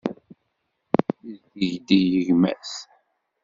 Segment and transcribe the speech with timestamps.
[1.25, 2.73] Yesdegdeg gma-s.